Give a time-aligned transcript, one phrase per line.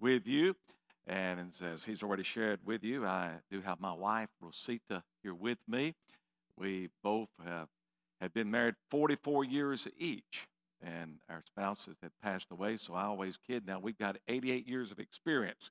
[0.00, 0.54] with you.
[1.06, 5.58] And as he's already shared with you, I do have my wife, Rosita, here with
[5.66, 5.94] me.
[6.56, 7.68] We both have
[8.20, 10.48] had been married 44 years each,
[10.82, 13.66] and our spouses had passed away, so I always kid.
[13.66, 15.70] Now we've got 88 years of experience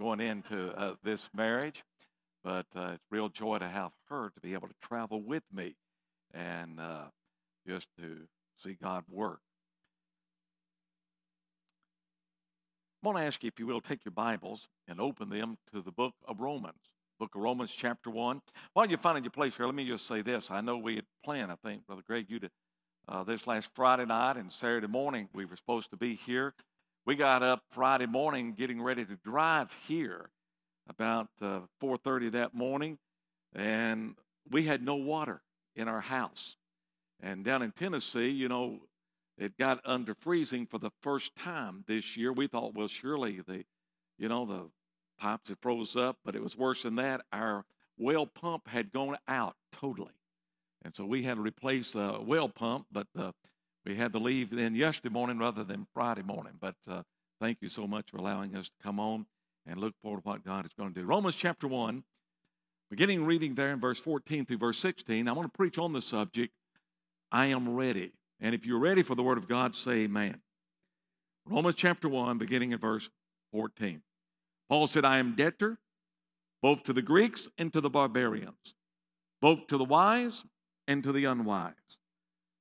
[0.00, 1.84] going into uh, this marriage,
[2.42, 5.74] but uh, it's real joy to have her to be able to travel with me
[6.32, 7.04] and uh,
[7.66, 9.40] just to see God work.
[13.02, 15.80] I want to ask you, if you will, take your Bibles and open them to
[15.80, 16.92] the book of Romans.
[17.18, 18.42] Book of Romans, chapter 1.
[18.74, 20.50] While you're finding your place here, let me just say this.
[20.50, 22.50] I know we had planned, I think, Brother Greg, you to
[23.08, 26.52] uh, this last Friday night and Saturday morning, we were supposed to be here.
[27.06, 30.28] We got up Friday morning getting ready to drive here
[30.86, 32.98] about uh, 4.30 that morning,
[33.54, 34.14] and
[34.50, 35.40] we had no water
[35.74, 36.56] in our house.
[37.18, 38.80] And down in Tennessee, you know,
[39.40, 42.30] it got under freezing for the first time this year.
[42.30, 43.64] We thought, well, surely the,
[44.18, 44.70] you know, the
[45.18, 47.22] pipes had froze up, but it was worse than that.
[47.32, 47.64] Our
[47.98, 50.12] well pump had gone out totally,
[50.84, 52.86] and so we had to replace the well pump.
[52.92, 53.32] But uh,
[53.86, 56.52] we had to leave then yesterday morning rather than Friday morning.
[56.60, 57.02] But uh,
[57.40, 59.24] thank you so much for allowing us to come on
[59.66, 61.06] and look forward to what God is going to do.
[61.06, 62.04] Romans chapter one,
[62.90, 65.26] beginning reading there in verse 14 through verse 16.
[65.26, 66.52] I want to preach on the subject.
[67.32, 68.12] I am ready.
[68.40, 70.40] And if you're ready for the Word of God, say amen.
[71.46, 73.10] Romans chapter 1, beginning in verse
[73.52, 74.02] 14.
[74.68, 75.78] Paul said, I am debtor
[76.62, 78.74] both to the Greeks and to the barbarians,
[79.40, 80.44] both to the wise
[80.86, 81.74] and to the unwise.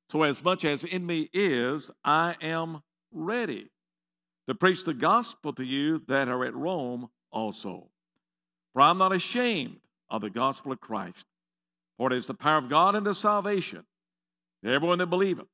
[0.09, 3.69] So, as much as in me is, I am ready
[4.47, 7.89] to preach the gospel to you that are at Rome also.
[8.73, 9.77] For I'm not ashamed
[10.09, 11.25] of the gospel of Christ,
[11.97, 13.85] for it is the power of God unto salvation
[14.63, 15.47] to everyone that believeth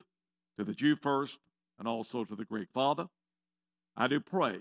[0.58, 1.40] to the Jew first
[1.78, 2.70] and also to the Greek.
[2.74, 3.08] Father,
[3.98, 4.60] I do pray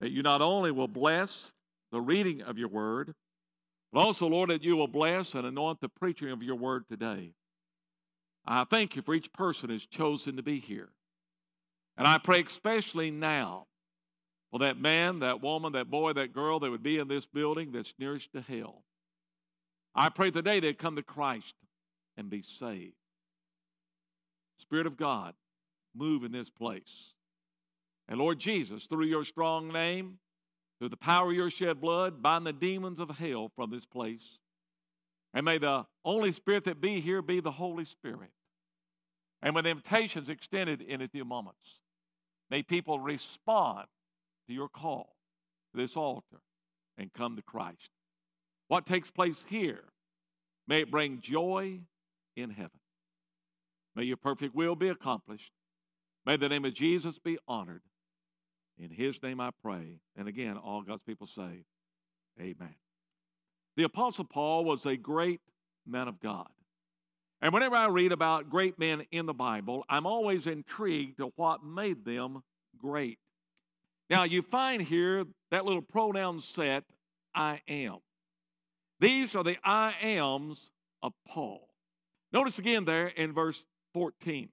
[0.00, 1.52] that you not only will bless
[1.90, 3.14] the reading of your word,
[3.92, 7.32] but also, Lord, that you will bless and anoint the preaching of your word today.
[8.44, 10.90] I thank you for each person who's chosen to be here.
[11.96, 13.66] And I pray especially now
[14.50, 17.72] for that man, that woman, that boy, that girl that would be in this building
[17.72, 18.82] that's nearest to hell.
[19.94, 21.54] I pray today they'd come to Christ
[22.16, 22.94] and be saved.
[24.58, 25.34] Spirit of God,
[25.94, 27.12] move in this place.
[28.08, 30.18] And Lord Jesus, through your strong name,
[30.78, 34.38] through the power of your shed blood, bind the demons of hell from this place.
[35.34, 38.30] And may the only Spirit that be here be the Holy Spirit.
[39.42, 41.80] And the invitation's extended in a few moments,
[42.50, 43.86] may people respond
[44.48, 45.16] to your call
[45.72, 46.40] to this altar
[46.96, 47.90] and come to Christ.
[48.68, 49.84] What takes place here,
[50.66, 51.80] may it bring joy
[52.34, 52.80] in heaven.
[53.96, 55.50] May your perfect will be accomplished.
[56.26, 57.82] May the name of Jesus be honored.
[58.78, 60.00] In his name I pray.
[60.16, 61.64] And again, all God's people say,
[62.38, 62.74] Amen.
[63.76, 65.40] The Apostle Paul was a great
[65.86, 66.48] man of God.
[67.40, 71.64] And whenever I read about great men in the Bible, I'm always intrigued to what
[71.64, 72.42] made them
[72.78, 73.18] great.
[74.10, 76.84] Now, you find here that little pronoun set,
[77.34, 77.98] I am.
[79.00, 80.70] These are the I ams
[81.02, 81.68] of Paul.
[82.32, 83.64] Notice again there in verse
[83.96, 84.50] 14.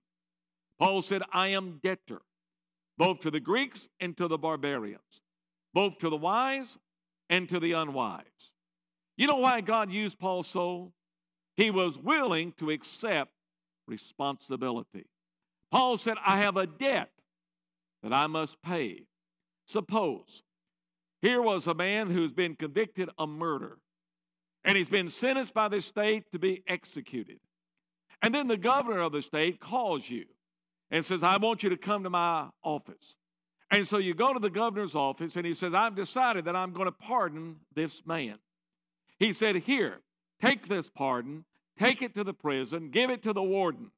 [0.80, 2.22] Paul said, I am debtor,
[2.98, 5.22] both to the Greeks and to the barbarians,
[5.74, 6.78] both to the wise
[7.30, 8.24] and to the unwise.
[9.18, 10.94] You know why God used Paul so?
[11.58, 13.32] He was willing to accept
[13.86, 15.08] responsibility.
[15.70, 17.12] Paul said, I have a debt
[18.02, 19.08] that I must pay.
[19.68, 20.42] Suppose
[21.22, 23.80] here was a man who's been convicted of murder,
[24.64, 27.42] and he's been sentenced by the state to be executed.
[28.22, 30.26] And then the governor of the state calls you
[30.92, 33.16] and says, I want you to come to my office.
[33.72, 36.74] And so you go to the governor's office and he says, I've decided that I'm
[36.74, 38.38] going to pardon this man.
[39.20, 40.00] He said, Here,
[40.42, 41.46] take this pardon,
[41.80, 43.92] take it to the prison, give it to the warden.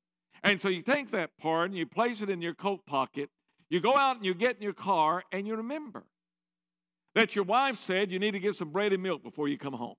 [0.43, 3.29] And so you take that pardon, you place it in your coat pocket,
[3.69, 6.03] you go out and you get in your car, and you remember
[7.15, 9.73] that your wife said you need to get some bread and milk before you come
[9.73, 9.95] home.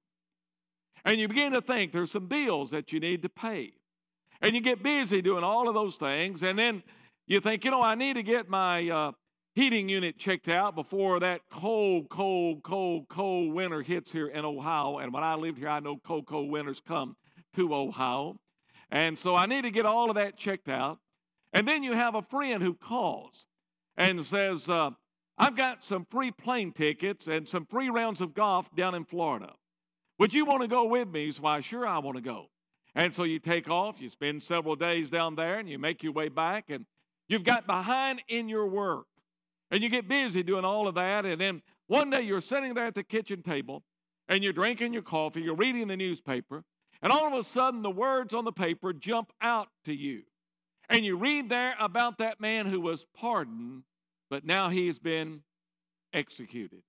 [1.05, 3.73] And you begin to think there's some bills that you need to pay.
[4.41, 6.43] And you get busy doing all of those things.
[6.43, 6.83] And then
[7.27, 9.13] you think, you know, I need to get my uh,
[9.55, 14.99] heating unit checked out before that cold, cold, cold, cold winter hits here in Ohio.
[14.99, 17.17] And when I lived here, I know cold, cold winters come
[17.57, 18.37] to Ohio.
[18.91, 20.99] And so I need to get all of that checked out.
[21.53, 23.47] And then you have a friend who calls
[23.97, 24.91] and says, uh,
[25.39, 29.53] I've got some free plane tickets and some free rounds of golf down in Florida.
[30.19, 31.31] Would you want to go with me?
[31.31, 32.49] So why, sure, I want to go.
[32.97, 36.13] And so you take off, you spend several days down there, and you make your
[36.13, 36.87] way back, and
[37.29, 39.07] you've got behind in your work.
[39.71, 41.27] And you get busy doing all of that.
[41.27, 43.83] And then one day you're sitting there at the kitchen table
[44.29, 46.65] and you're drinking your coffee, you're reading the newspaper,
[47.03, 50.23] and all of a sudden the words on the paper jump out to you.
[50.89, 53.83] And you read there about that man who was pardoned,
[54.31, 55.43] but now he has been
[56.13, 56.83] executed.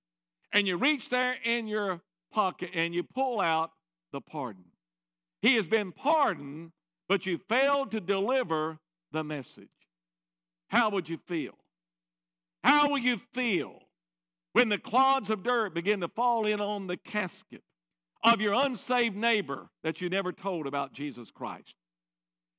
[0.52, 2.02] And you reach there in your
[2.32, 3.72] pocket and you pull out
[4.12, 4.66] the pardon.
[5.42, 6.72] He has been pardoned,
[7.08, 8.80] but you failed to deliver
[9.12, 9.70] the message.
[10.70, 11.54] How would you feel?
[12.64, 13.80] How will you feel
[14.54, 17.62] when the clods of dirt begin to fall in on the casket
[18.24, 21.76] of your unsaved neighbor that you never told about Jesus Christ?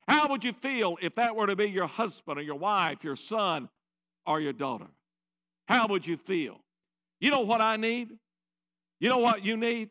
[0.06, 3.16] How would you feel if that were to be your husband or your wife, your
[3.16, 3.68] son
[4.24, 4.86] or your daughter?
[5.66, 6.60] How would you feel?
[7.20, 8.16] You know what I need?
[9.00, 9.90] You know what you need?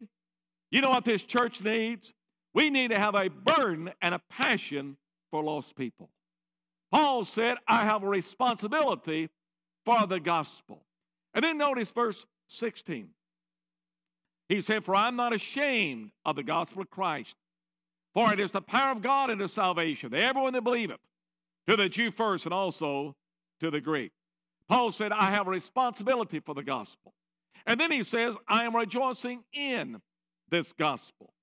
[0.72, 2.14] You know what this church needs?
[2.54, 4.98] We need to have a burden and a passion
[5.32, 6.10] for lost people.
[6.92, 9.30] Paul said, I have a responsibility
[9.86, 10.86] for the gospel.
[11.34, 13.10] And then notice verse 16.
[14.50, 17.36] He said, For I'm not ashamed of the gospel of Christ,
[18.14, 21.00] for it is the power of God unto salvation to everyone that believeth,
[21.68, 23.16] to the Jew first and also
[23.60, 24.12] to the Greek.
[24.70, 27.14] Paul said, I have a responsibility for the gospel.
[27.66, 30.02] And then he says, I am rejoicing in
[30.50, 31.34] this gospel.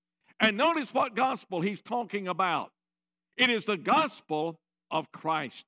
[0.45, 2.71] And notice what gospel he's talking about.
[3.39, 4.61] It is the gospel
[4.91, 5.65] of Christ.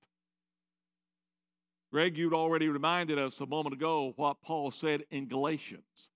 [1.90, 6.10] Greg, you'd already reminded us a moment ago what Paul said in Galatians.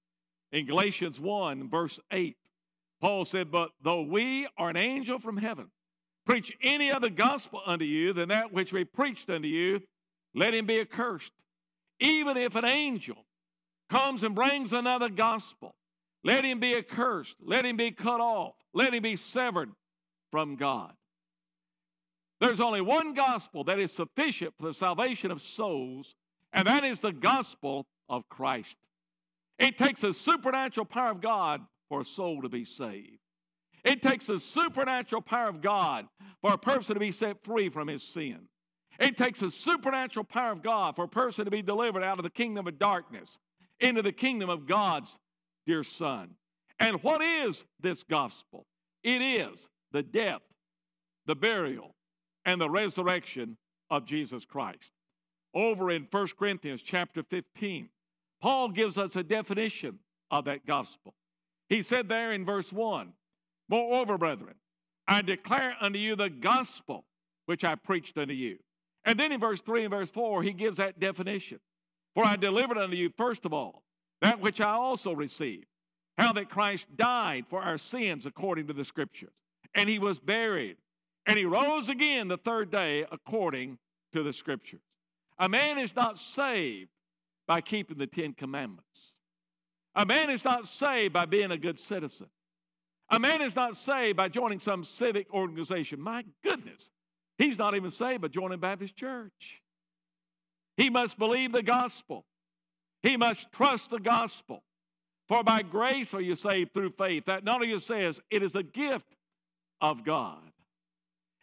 [0.52, 2.36] In Galatians 1, verse 8,
[3.00, 5.70] Paul said, But though we are an angel from heaven,
[6.26, 9.80] preach any other gospel unto you than that which we preached unto you,
[10.34, 11.32] let him be accursed.
[11.98, 13.24] Even if an angel
[13.88, 15.74] comes and brings another gospel,
[16.22, 17.36] let him be accursed.
[17.40, 18.54] Let him be cut off.
[18.74, 19.70] Let him be severed
[20.30, 20.92] from God.
[22.40, 26.14] There's only one gospel that is sufficient for the salvation of souls,
[26.52, 28.76] and that is the gospel of Christ.
[29.58, 33.18] It takes the supernatural power of God for a soul to be saved.
[33.84, 36.06] It takes the supernatural power of God
[36.40, 38.48] for a person to be set free from his sin.
[38.98, 42.22] It takes the supernatural power of God for a person to be delivered out of
[42.22, 43.38] the kingdom of darkness
[43.80, 45.18] into the kingdom of God's
[45.66, 46.30] dear Son.
[46.78, 48.66] And what is this gospel?
[49.02, 50.42] It is the death,
[51.26, 51.94] the burial,
[52.44, 53.56] and the resurrection
[53.90, 54.90] of Jesus Christ.
[55.54, 57.88] Over in 1 Corinthians chapter 15,
[58.40, 59.98] Paul gives us a definition
[60.30, 61.14] of that gospel.
[61.68, 63.12] He said there in verse 1
[63.68, 64.54] Moreover, brethren,
[65.06, 67.04] I declare unto you the gospel
[67.46, 68.58] which I preached unto you.
[69.04, 71.60] And then in verse 3 and verse 4, he gives that definition.
[72.14, 73.84] For I delivered unto you, first of all,
[74.20, 75.66] that which I also received,
[76.18, 79.32] how that Christ died for our sins according to the Scriptures,
[79.74, 80.76] and he was buried,
[81.26, 83.78] and he rose again the third day according
[84.12, 84.80] to the Scriptures.
[85.38, 86.90] A man is not saved
[87.46, 89.14] by keeping the Ten Commandments.
[89.94, 92.28] A man is not saved by being a good citizen.
[93.08, 96.00] A man is not saved by joining some civic organization.
[96.00, 96.90] My goodness,
[97.38, 99.62] he's not even saved by joining Baptist Church.
[100.76, 102.24] He must believe the gospel.
[103.02, 104.62] He must trust the gospel.
[105.28, 107.26] For by grace are you saved through faith.
[107.26, 109.16] That not only says it is a gift
[109.80, 110.50] of God.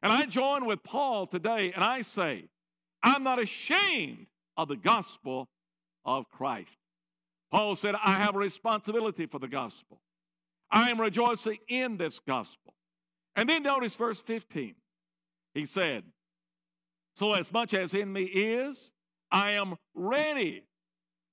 [0.02, 2.46] And I join with Paul today and I say,
[3.02, 5.48] I'm not ashamed of the gospel
[6.06, 6.78] of Christ.
[7.52, 10.02] Paul said, I have a responsibility for the gospel.
[10.70, 12.74] I am rejoicing in this gospel.
[13.36, 14.76] And then notice verse 15.
[15.54, 16.04] He said,
[17.16, 18.92] So as much as in me is,
[19.32, 20.67] I am ready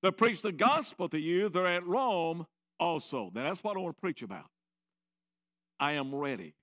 [0.04, 1.48] to preach the gospel to you.
[1.48, 2.46] They're at Rome
[2.78, 3.30] also.
[3.34, 4.46] Now, that's what I want to preach about.
[5.80, 6.54] I am ready.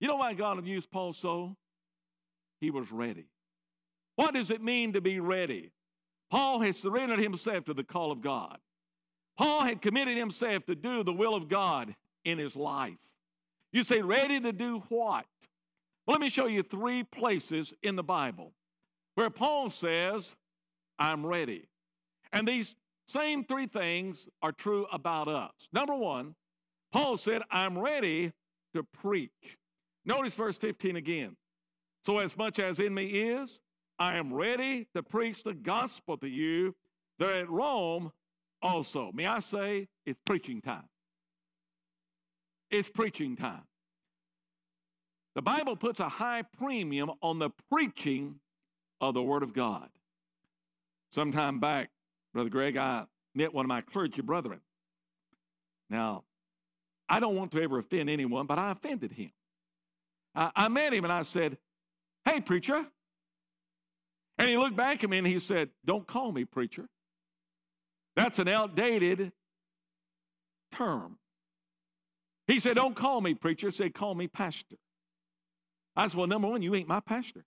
[0.00, 1.56] You know why God used Paul so?
[2.60, 3.26] He was ready.
[4.16, 5.72] What does it mean to be ready?
[6.30, 8.58] Paul had surrendered himself to the call of God.
[9.36, 11.94] Paul had committed himself to do the will of God
[12.24, 12.98] in his life.
[13.72, 15.26] You say, ready to do what?
[16.06, 18.52] Well, let me show you three places in the Bible
[19.16, 20.36] where Paul says,
[20.98, 21.66] I'm ready.
[22.34, 22.74] And these
[23.06, 25.52] same three things are true about us.
[25.72, 26.34] Number one,
[26.92, 28.32] Paul said, I'm ready
[28.74, 29.56] to preach.
[30.04, 31.36] Notice verse 15 again.
[32.04, 33.60] So, as much as in me is,
[33.98, 36.74] I am ready to preach the gospel to you.
[37.18, 38.12] They're at Rome
[38.60, 39.10] also.
[39.14, 40.88] May I say, it's preaching time.
[42.70, 43.62] It's preaching time.
[45.36, 48.40] The Bible puts a high premium on the preaching
[49.00, 49.88] of the Word of God.
[51.12, 51.90] Sometime back,
[52.34, 54.60] Brother Greg, I met one of my clergy brethren.
[55.88, 56.24] Now,
[57.08, 59.30] I don't want to ever offend anyone, but I offended him.
[60.34, 61.56] I, I met him and I said,
[62.24, 62.84] Hey, preacher,
[64.36, 66.88] And he looked back at me and he said, Don't call me preacher.
[68.16, 69.32] That's an outdated
[70.72, 71.18] term.
[72.48, 73.68] He said, Don't call me preacher.
[73.68, 74.76] He said, Call me pastor.
[75.94, 77.44] I said, Well, number one, you ain't my pastor.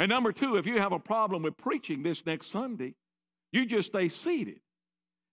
[0.00, 2.94] And number two, if you have a problem with preaching this next Sunday,
[3.52, 4.58] you just stay seated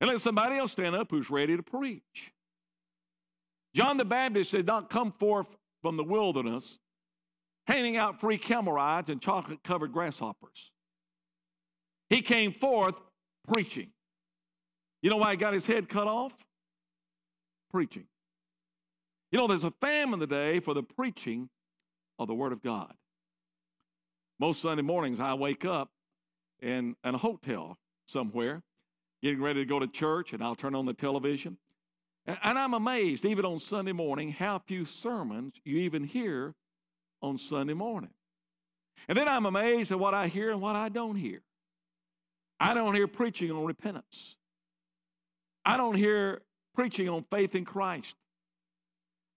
[0.02, 2.34] and let somebody else stand up who's ready to preach.
[3.74, 6.80] John the Baptist did not come forth from the wilderness
[7.66, 10.72] handing out free camel rides and chocolate covered grasshoppers.
[12.10, 12.98] He came forth
[13.48, 13.92] preaching.
[15.02, 16.36] You know why he got his head cut off?
[17.72, 18.08] Preaching.
[19.32, 21.48] You know, there's a famine today for the preaching
[22.20, 22.94] of the Word of God.
[24.40, 25.90] Most Sunday mornings, I wake up
[26.62, 27.78] in, in a hotel
[28.08, 28.62] somewhere,
[29.22, 31.58] getting ready to go to church, and I'll turn on the television.
[32.26, 36.54] And, and I'm amazed, even on Sunday morning, how few sermons you even hear
[37.22, 38.12] on Sunday morning.
[39.08, 41.42] And then I'm amazed at what I hear and what I don't hear.
[42.60, 44.36] I don't hear preaching on repentance.
[45.64, 46.42] I don't hear
[46.76, 48.16] preaching on faith in Christ.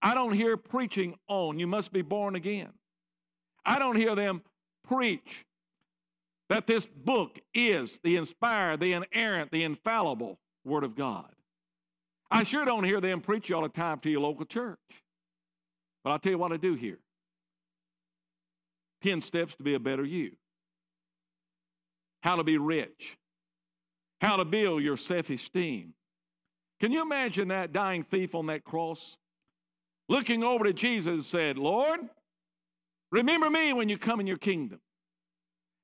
[0.01, 2.69] I don't hear preaching on you must be born again.
[3.63, 4.41] I don't hear them
[4.91, 5.45] preach
[6.49, 11.31] that this book is the inspired, the inerrant, the infallible Word of God.
[12.29, 14.79] I sure don't hear them preach all the time to your local church.
[16.03, 16.97] But I'll tell you what I do hear
[19.03, 20.31] 10 steps to be a better you,
[22.21, 23.17] how to be rich,
[24.19, 25.93] how to build your self esteem.
[26.79, 29.17] Can you imagine that dying thief on that cross?
[30.09, 32.01] Looking over to Jesus said, Lord,
[33.11, 34.79] remember me when you come in your kingdom.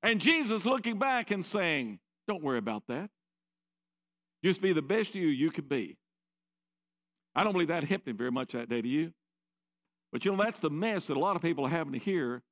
[0.02, 3.10] And Jesus looking back and saying, Don't worry about that.
[4.44, 5.96] Just be the best you you can be.
[7.34, 9.12] I don't believe that happened very much that day to you.
[10.12, 12.42] But you know, that's the mess that a lot of people are having to hear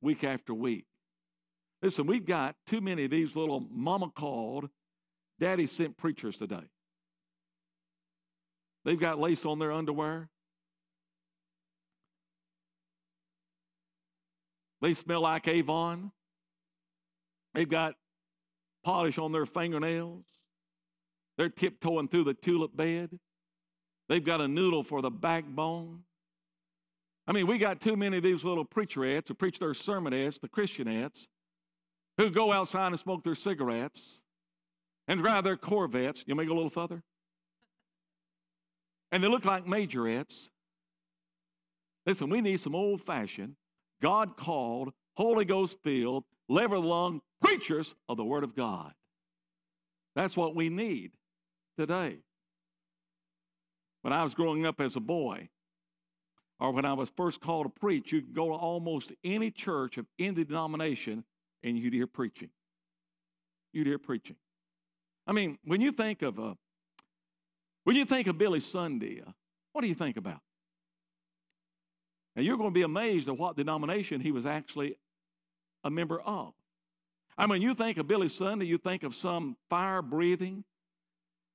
[0.00, 0.86] week after week.
[1.82, 4.70] Listen, we've got too many of these little mama called,
[5.38, 6.64] daddy sent preachers today.
[8.84, 10.28] They've got lace on their underwear.
[14.80, 16.12] They smell like Avon.
[17.54, 17.94] They've got
[18.84, 20.24] polish on their fingernails.
[21.36, 23.18] They're tiptoeing through the tulip bed.
[24.08, 26.02] They've got a noodle for the backbone.
[27.26, 30.48] I mean, we got too many of these little preacherettes who preach their sermonettes, the
[30.48, 31.26] Christianettes,
[32.18, 34.22] who go outside and smoke their cigarettes
[35.08, 36.24] and drive their Corvettes.
[36.26, 37.02] You may go a little further.
[39.10, 40.48] And they look like majorettes.
[42.06, 43.56] Listen, we need some old fashioned,
[44.04, 48.92] God called, Holy Ghost filled, lever lung preachers of the Word of God.
[50.14, 51.12] That's what we need
[51.78, 52.18] today.
[54.02, 55.48] When I was growing up as a boy,
[56.60, 59.96] or when I was first called to preach, you could go to almost any church
[59.96, 61.24] of any denomination
[61.62, 62.50] and you'd hear preaching.
[63.72, 64.36] You'd hear preaching.
[65.26, 66.54] I mean, when you think of uh,
[67.84, 69.30] when you think of Billy Sunday, uh,
[69.72, 70.40] what do you think about?
[72.34, 74.96] Now you're going to be amazed at what denomination he was actually
[75.84, 76.52] a member of.
[77.36, 80.64] I mean, you think of Billy Sunday, you think of some fire breathing,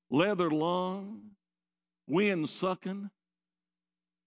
[0.10, 1.32] leather lung,
[2.08, 3.10] wind sucking,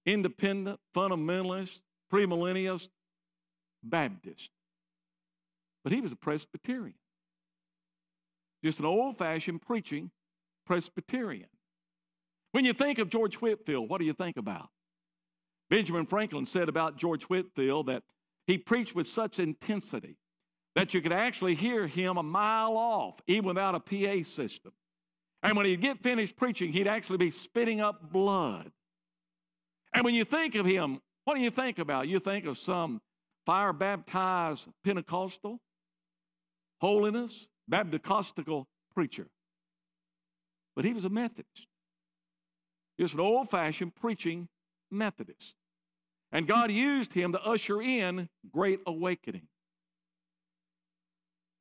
[0.07, 1.81] independent, fundamentalist,
[2.13, 2.89] premillennialist,
[3.83, 4.51] Baptist.
[5.83, 6.95] But he was a Presbyterian.
[8.65, 10.11] Just an old fashioned preaching
[10.67, 11.49] Presbyterian.
[12.53, 14.69] When you think of George Whitefield, what do you think about?
[15.73, 18.03] Benjamin Franklin said about George Whitefield that
[18.47, 20.19] he preached with such intensity
[20.75, 24.73] that you could actually hear him a mile off, even without a PA system.
[25.43, 28.71] And when he'd get finished preaching, he'd actually be spitting up blood.
[29.95, 32.07] And when you think of him, what do you think about?
[32.07, 33.01] You think of some
[33.47, 35.59] fire baptized Pentecostal,
[36.83, 39.29] holiness, Baptistical preacher.
[40.77, 41.67] But he was a Methodist.
[43.01, 44.51] Just an old fashioned preaching
[44.91, 45.57] Methodist.
[46.33, 49.49] And God used him to usher in great awakening.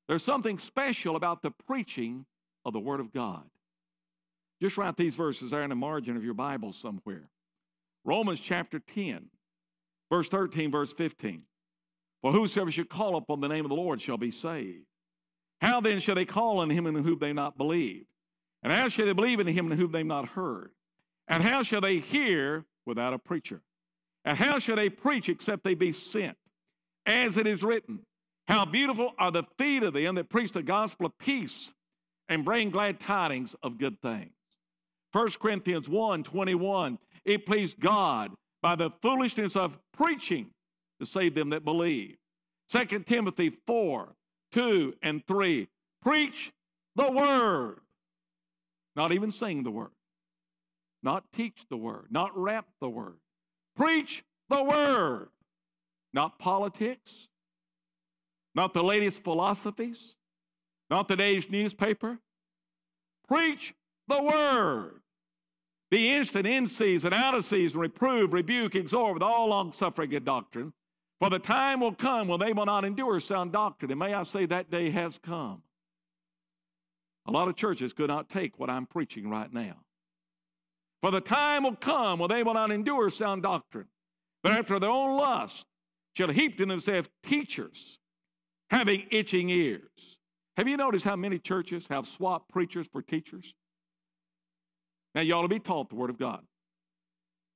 [0.08, 2.26] There's something special about the preaching
[2.66, 3.44] of the Word of God.
[4.62, 7.30] Just write these verses there in the margin of your Bible somewhere.
[8.06, 9.30] Romans chapter 10,
[10.10, 11.44] verse 13, verse 15.
[12.22, 14.86] For whosoever should call upon the name of the Lord shall be saved.
[15.60, 18.06] How then shall they call on him in whom they not believe?
[18.64, 20.72] And how shall they believe in him in whom they have not heard?
[21.28, 23.62] And how shall they hear without a preacher?
[24.26, 26.38] And how shall they preach except they be sent?
[27.06, 28.00] As it is written,
[28.48, 31.74] how beautiful are the feet of them that preach the gospel of peace
[32.30, 34.34] and bring glad tidings of good things.
[35.12, 40.52] 1 Corinthians 1 21, it pleased God by the foolishness of preaching
[41.00, 42.18] to save them that believe.
[42.70, 44.16] 2 Timothy 4
[44.54, 45.68] 2 and 3.
[46.02, 46.52] Preach
[46.96, 47.80] the word.
[48.96, 49.92] Not even sing the word.
[51.04, 52.08] Not teach the word.
[52.12, 53.18] Not rap the word.
[53.76, 55.30] Preach the word.
[56.14, 57.30] Not politics.
[58.54, 60.18] Not the latest philosophies.
[60.90, 62.20] Not today's newspaper.
[63.28, 63.74] Preach
[64.08, 65.02] the word.
[65.90, 70.26] Be instant in season, out of season, reprove, rebuke, exhort with all long suffering and
[70.26, 70.74] doctrine.
[71.20, 73.92] For the time will come when they will not endure sound doctrine.
[73.92, 75.62] And may I say that day has come.
[77.28, 79.76] A lot of churches could not take what I'm preaching right now.
[81.02, 83.88] For the time will come when they will not endure sound doctrine,
[84.44, 85.66] but after their own lust
[86.14, 88.00] shall heap to themselves teachers
[88.70, 90.18] having itching ears.
[90.58, 93.54] Have you noticed how many churches have swapped preachers for teachers?
[95.14, 96.42] Now, you ought to be taught the Word of God.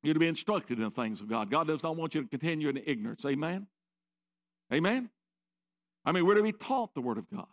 [0.04, 1.50] You're to be instructed in the things of God.
[1.50, 3.26] God does not want you to continue in ignorance.
[3.26, 3.68] Amen?
[4.74, 5.10] Amen?
[6.04, 7.48] I mean, we're to be taught the Word of God.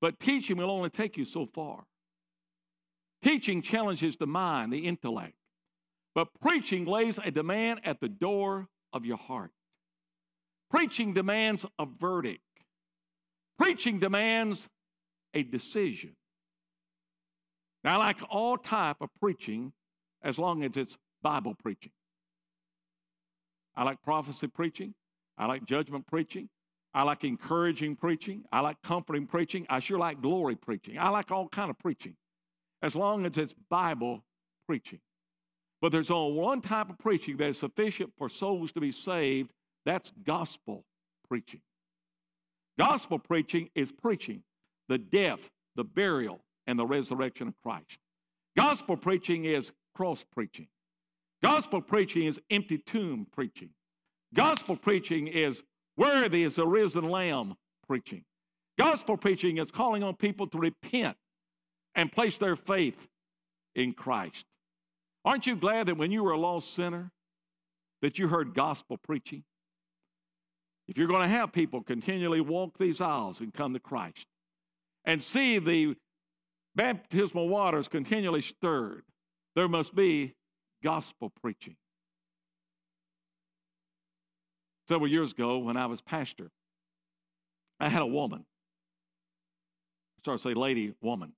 [0.00, 1.84] But teaching will only take you so far.
[3.22, 5.34] Teaching challenges the mind, the intellect.
[6.14, 9.50] But preaching lays a demand at the door of your heart.
[10.70, 12.40] Preaching demands a verdict.
[13.58, 14.68] Preaching demands
[15.34, 16.16] a decision.
[17.84, 19.72] Now, like all type of preaching
[20.22, 21.92] as long as it's Bible preaching.
[23.76, 24.94] I like prophecy preaching.
[25.38, 26.48] I like judgment preaching.
[26.92, 28.44] I like encouraging preaching.
[28.50, 29.66] I like comforting preaching.
[29.68, 30.98] I sure like glory preaching.
[30.98, 32.16] I like all kind of preaching
[32.82, 34.24] as long as it's Bible
[34.66, 35.00] preaching.
[35.80, 39.52] But there's only one type of preaching that is sufficient for souls to be saved.
[39.86, 40.84] That's gospel
[41.28, 41.62] preaching.
[42.78, 44.42] Gospel preaching is preaching
[44.88, 47.98] the death, the burial, and the resurrection of Christ.
[48.56, 50.68] Gospel preaching is cross preaching.
[51.42, 53.70] Gospel preaching is empty tomb preaching.
[54.34, 55.62] Gospel preaching is
[55.96, 57.54] worthy as a risen lamb
[57.86, 58.24] preaching.
[58.78, 61.16] Gospel preaching is calling on people to repent
[61.94, 63.08] and place their faith
[63.74, 64.46] in Christ.
[65.24, 67.10] Aren't you glad that when you were a lost sinner
[68.02, 69.44] that you heard gospel preaching?
[70.88, 74.26] If you're going to have people continually walk these aisles and come to Christ
[75.04, 75.96] and see the
[76.74, 79.04] baptismal waters continually stirred,
[79.54, 80.34] there must be
[80.82, 81.76] gospel preaching.
[84.88, 86.50] Several years ago, when I was pastor,
[87.78, 88.40] I had a woman.
[88.40, 91.32] I started to say lady, woman.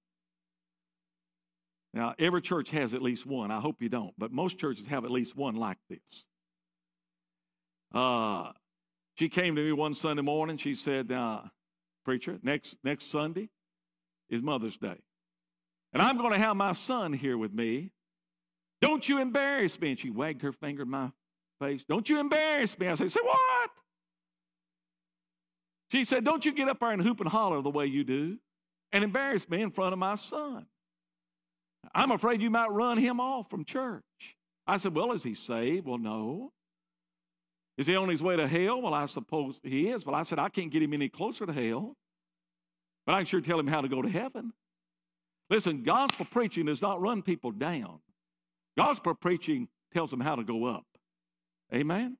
[1.94, 3.50] Now, every church has at least one.
[3.50, 6.24] I hope you don't, but most churches have at least one like this.
[7.94, 8.52] Uh,
[9.16, 10.56] she came to me one Sunday morning.
[10.56, 11.42] She said, uh,
[12.04, 13.50] Preacher, next, next Sunday
[14.30, 14.96] is Mother's Day.
[15.92, 17.92] And I'm going to have my son here with me.
[18.80, 19.90] Don't you embarrass me.
[19.90, 21.10] And she wagged her finger in my
[21.60, 21.84] face.
[21.84, 22.88] Don't you embarrass me.
[22.88, 23.70] I said, Say what?
[25.90, 28.38] She said, Don't you get up there and hoop and holler the way you do
[28.92, 30.66] and embarrass me in front of my son.
[31.94, 34.02] I'm afraid you might run him off from church.
[34.66, 35.86] I said, Well, is he saved?
[35.86, 36.52] Well, no.
[37.78, 38.82] Is he on his way to hell?
[38.82, 40.04] Well, I suppose he is.
[40.06, 41.96] Well, I said, I can't get him any closer to hell,
[43.06, 44.52] but I can sure tell him how to go to heaven.
[45.48, 48.00] Listen, gospel preaching does not run people down.
[48.76, 50.86] Gospel preaching tells them how to go up.
[51.74, 52.16] Amen?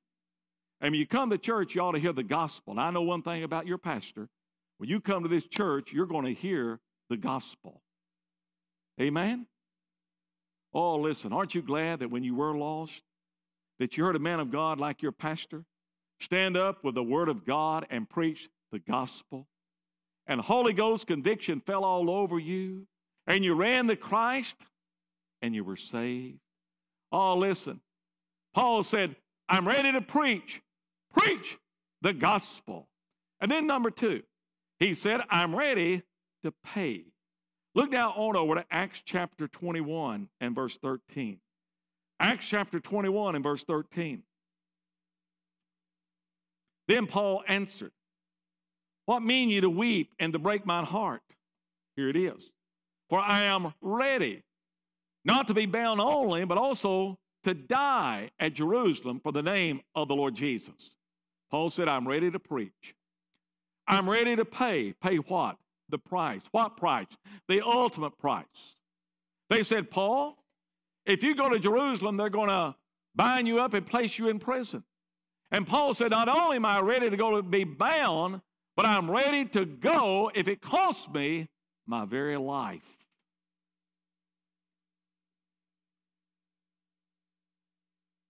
[0.81, 2.71] And when you come to church, you ought to hear the gospel.
[2.71, 4.27] And I know one thing about your pastor.
[4.77, 7.81] When you come to this church, you're going to hear the gospel.
[8.99, 9.47] Amen?
[10.73, 13.03] Oh, listen, aren't you glad that when you were lost,
[13.79, 15.65] that you heard a man of God like your pastor
[16.19, 19.47] stand up with the word of God and preach the gospel?
[20.25, 22.87] And Holy Ghost conviction fell all over you,
[23.27, 24.55] and you ran to Christ,
[25.41, 26.39] and you were saved.
[27.11, 27.81] Oh, listen.
[28.53, 29.15] Paul said,
[29.49, 30.61] I'm ready to preach.
[31.15, 31.57] Preach
[32.01, 32.87] the gospel.
[33.39, 34.23] And then, number two,
[34.79, 36.03] he said, I'm ready
[36.43, 37.12] to pay.
[37.75, 41.39] Look now on over to Acts chapter 21 and verse 13.
[42.19, 44.23] Acts chapter 21 and verse 13.
[46.87, 47.91] Then Paul answered,
[49.05, 51.21] What mean you to weep and to break my heart?
[51.95, 52.51] Here it is.
[53.09, 54.43] For I am ready,
[55.25, 60.07] not to be bound only, but also to die at Jerusalem for the name of
[60.07, 60.91] the Lord Jesus.
[61.51, 62.95] Paul said, I'm ready to preach.
[63.87, 64.93] I'm ready to pay.
[64.93, 65.57] Pay what?
[65.93, 66.41] The price.
[66.49, 67.05] What price?
[67.47, 68.75] The ultimate price.
[69.51, 70.35] They said, Paul,
[71.05, 72.75] if you go to Jerusalem, they're going to
[73.13, 74.83] bind you up and place you in prison.
[75.51, 78.41] And Paul said, Not only am I ready to go to be bound,
[78.75, 81.47] but I'm ready to go if it costs me
[81.85, 83.05] my very life.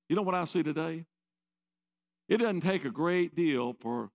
[0.10, 1.06] You know what I see today?
[2.28, 4.12] It doesn't take a great deal for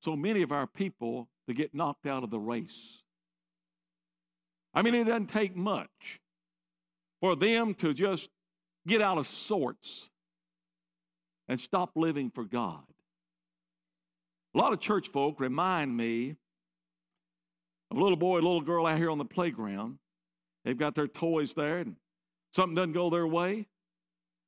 [0.00, 3.02] so many of our people to get knocked out of the race.
[4.74, 6.20] I mean, it doesn't take much
[7.20, 8.28] for them to just
[8.86, 10.10] get out of sorts
[11.48, 12.84] and stop living for God.
[14.54, 16.36] A lot of church folk remind me
[17.90, 19.98] of a little boy, a little girl out here on the playground.
[20.64, 21.96] They've got their toys there, and
[22.54, 23.66] something doesn't go their way.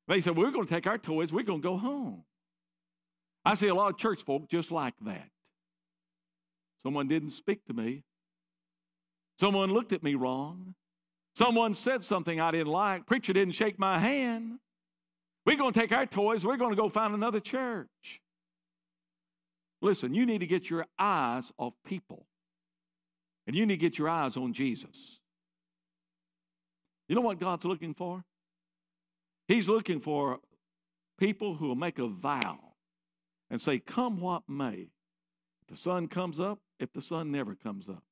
[0.07, 2.25] They said, We're going to take our toys, we're going to go home.
[3.43, 5.31] I see a lot of church folk just like that.
[6.83, 8.03] Someone didn't speak to me.
[9.39, 10.75] Someone looked at me wrong.
[11.35, 13.07] Someone said something I didn't like.
[13.07, 14.59] Preacher didn't shake my hand.
[15.47, 18.21] We're going to take our toys, we're going to go find another church.
[19.83, 22.27] Listen, you need to get your eyes off people,
[23.47, 25.21] and you need to get your eyes on Jesus.
[27.09, 28.23] You know what God's looking for?
[29.49, 30.39] He's looking for
[31.19, 32.59] people who will make a vow
[33.51, 34.91] and say, Come what may.
[35.63, 38.03] If the sun comes up, if the sun never comes up.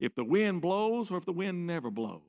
[0.00, 2.20] If the wind blows or if the wind never blows.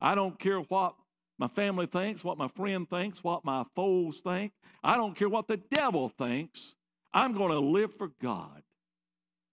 [0.00, 0.94] I don't care what
[1.38, 4.52] my family thinks, what my friend thinks, what my foes think.
[4.82, 6.74] I don't care what the devil thinks.
[7.12, 8.62] I'm going to live for God.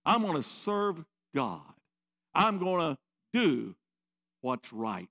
[0.06, 1.04] I'm going to serve
[1.36, 1.62] God.
[2.34, 2.98] I'm going to
[3.34, 3.76] do
[4.42, 5.08] what's right.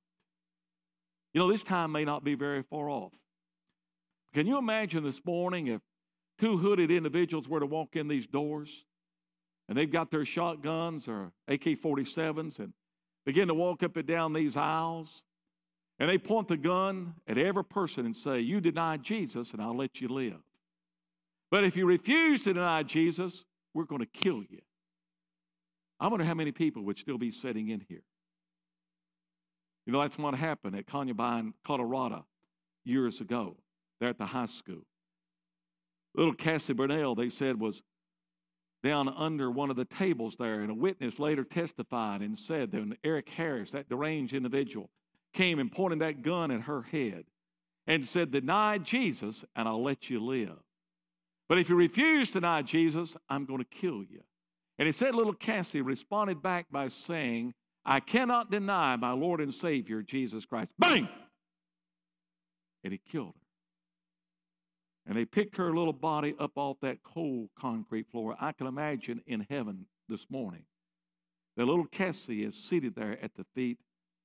[1.33, 3.15] You know, this time may not be very far off.
[4.35, 5.81] Can you imagine this morning if
[6.39, 8.85] two hooded individuals were to walk in these doors
[9.71, 12.75] and they've got their shotguns or AK 47s and
[13.25, 15.23] begin to walk up and down these aisles
[16.01, 19.77] and they point the gun at every person and say, You deny Jesus and I'll
[19.77, 20.41] let you live.
[21.51, 24.61] But if you refuse to deny Jesus, we're going to kill you.
[26.01, 28.03] I wonder how many people would still be sitting in here.
[29.87, 32.27] You know, that's what happened at Columbine, Colorado,
[32.85, 33.57] years ago,
[34.01, 34.87] there at the high school.
[36.15, 37.83] Little Cassie Bernall, they said, was
[38.83, 42.97] down under one of the tables there, and a witness later testified and said that
[43.05, 44.91] Eric Harris, that deranged individual,
[45.33, 47.25] came and pointed that gun at her head
[47.87, 50.57] and said, Deny Jesus, and I'll let you live.
[51.49, 54.23] But if you refuse to deny Jesus, I'm going to kill you.
[54.79, 59.53] And he said, Little Cassie responded back by saying, I cannot deny my Lord and
[59.53, 60.71] Savior, Jesus Christ.
[60.79, 61.09] Bang!
[62.85, 63.40] And he killed her.
[65.07, 68.37] And they picked her little body up off that cold concrete floor.
[68.41, 70.65] I can imagine in heaven this morning
[71.57, 73.79] that little Cassie is seated there at the feet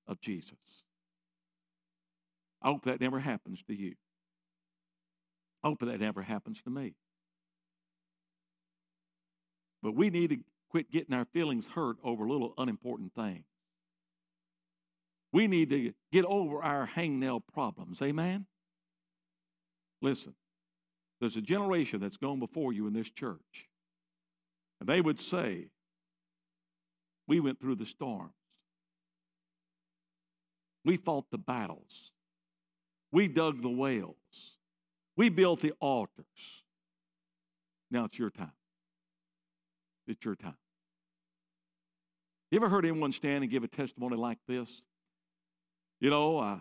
[0.07, 0.83] of Jesus.
[2.61, 3.95] I hope that never happens to you.
[5.63, 6.93] I hope that never happens to me.
[9.81, 10.38] But we need to
[10.69, 13.45] quit getting our feelings hurt over little unimportant things.
[15.31, 18.01] We need to get over our hangnail problems.
[18.01, 18.45] Amen?
[20.01, 20.33] Listen,
[21.25, 23.67] there's a generation that's gone before you in this church.
[24.79, 25.69] And they would say,
[27.27, 28.29] We went through the storms.
[30.83, 32.11] We fought the battles.
[33.11, 34.59] We dug the wells.
[35.17, 36.63] We built the altars.
[37.89, 38.51] Now it's your time.
[40.05, 40.57] It's your time.
[42.51, 44.83] You ever heard anyone stand and give a testimony like this?
[45.99, 46.59] You know, I,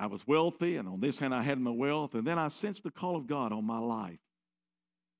[0.00, 2.84] I was wealthy, and on this hand, I had my wealth, and then I sensed
[2.84, 4.18] the call of God on my life.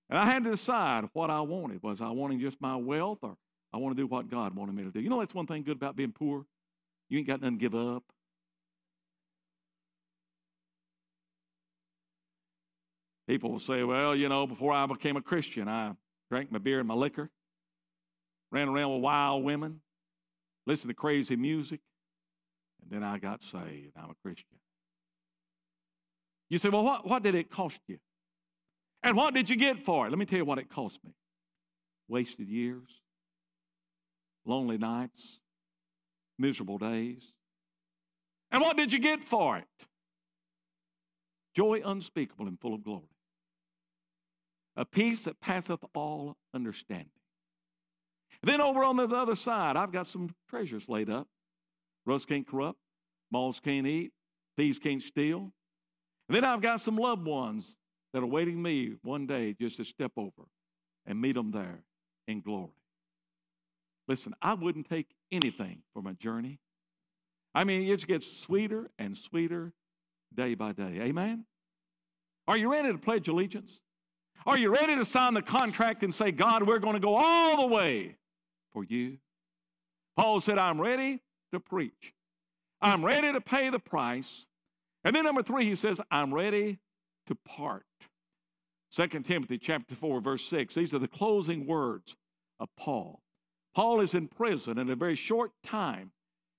[0.08, 1.82] And I had to decide what I wanted.
[1.82, 3.36] Was I wanting just my wealth, or
[3.74, 5.00] I want to do what God wanted me to do?
[5.00, 6.46] You know, that's one thing good about being poor.
[7.10, 8.04] You ain't got nothing to give up.
[13.28, 15.92] People will say, well, you know, before I became a Christian, I
[16.30, 17.28] drank my beer and my liquor,
[18.50, 19.82] ran around with wild women,
[20.66, 21.80] listened to crazy music,
[22.80, 23.92] and then I got saved.
[23.94, 24.56] I'm a Christian.
[26.50, 27.98] You say, well, what, what did it cost you?
[29.02, 30.10] And what did you get for it?
[30.10, 31.12] Let me tell you what it cost me
[32.08, 33.00] wasted years,
[34.44, 35.38] lonely nights,
[36.38, 37.32] miserable days.
[38.50, 39.86] And what did you get for it?
[41.54, 43.06] Joy unspeakable and full of glory
[44.76, 47.10] a peace that passeth all understanding.
[48.42, 51.28] Then over on the other side, I've got some treasures laid up.
[52.06, 52.78] Rust can't corrupt,
[53.30, 54.12] moths can't eat,
[54.56, 55.52] thieves can't steal.
[56.30, 57.74] And then I've got some loved ones
[58.12, 60.44] that are waiting me one day just to step over
[61.04, 61.82] and meet them there
[62.28, 62.70] in glory.
[64.06, 66.60] Listen, I wouldn't take anything for my journey.
[67.52, 69.72] I mean, it just gets sweeter and sweeter
[70.32, 71.00] day by day.
[71.00, 71.46] Amen?
[72.46, 73.80] Are you ready to pledge allegiance?
[74.46, 77.56] Are you ready to sign the contract and say, God, we're going to go all
[77.56, 78.18] the way
[78.72, 79.18] for you?
[80.16, 82.14] Paul said, I'm ready to preach.
[82.80, 84.46] I'm ready to pay the price.
[85.04, 86.78] And then number three, he says, I'm ready
[87.26, 87.84] to part.
[88.94, 90.74] 2 Timothy chapter 4, verse 6.
[90.74, 92.16] These are the closing words
[92.58, 93.20] of Paul.
[93.74, 94.78] Paul is in prison.
[94.78, 96.10] In a very short time,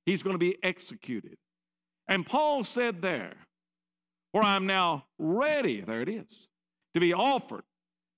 [0.05, 1.37] he's going to be executed.
[2.07, 3.35] And Paul said there,
[4.31, 6.47] For I'm now ready, there it is,
[6.93, 7.63] to be offered,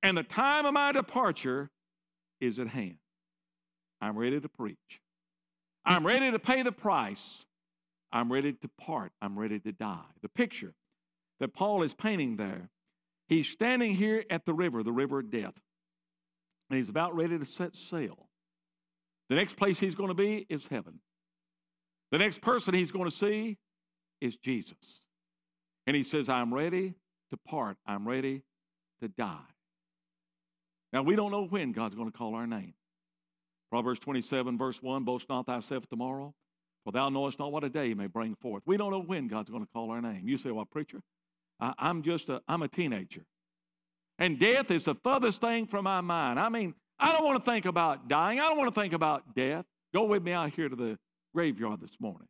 [0.02, 1.70] and the time of my departure
[2.40, 2.98] is at hand.
[4.02, 5.02] I'm ready to preach.
[5.86, 7.46] I'm ready to pay the price.
[8.14, 9.12] I'm ready to part.
[9.22, 10.06] I'm ready to die.
[10.22, 10.74] The picture
[11.40, 12.70] that Paul is painting there,
[13.28, 15.56] he's standing here at the river, the river of death,
[16.70, 18.30] and he's about ready to set sail.
[19.30, 21.00] The next place he's going to be is heaven.
[22.12, 23.58] The next person he's going to see
[24.22, 25.02] is Jesus.
[25.88, 26.94] And he says, I'm ready
[27.32, 27.78] to part.
[27.86, 28.44] I'm ready
[29.02, 29.38] to die.
[30.94, 32.76] Now, we don't know when God's going to call our name.
[33.72, 36.36] Proverbs 27, verse 1 Boast not thyself tomorrow,
[36.84, 38.64] for thou knowest not what a day may bring forth.
[38.66, 40.28] We don't know when God's going to call our name.
[40.28, 41.02] You say, Well, preacher,
[41.60, 43.26] I, I'm just a, I'm a teenager.
[44.20, 46.40] And death is the furthest thing from my mind.
[46.40, 48.40] I mean, I don't want to think about dying.
[48.40, 49.66] I don't want to think about death.
[49.94, 50.98] Go with me out here to the
[51.34, 52.28] graveyard this morning.